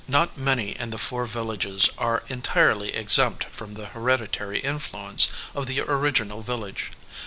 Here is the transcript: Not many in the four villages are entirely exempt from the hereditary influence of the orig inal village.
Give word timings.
Not 0.07 0.35
many 0.35 0.71
in 0.75 0.89
the 0.89 0.97
four 0.97 1.27
villages 1.27 1.91
are 1.99 2.23
entirely 2.27 2.89
exempt 2.95 3.43
from 3.51 3.75
the 3.75 3.85
hereditary 3.85 4.59
influence 4.59 5.29
of 5.53 5.67
the 5.67 5.79
orig 5.79 6.15
inal 6.15 6.43
village. 6.43 6.89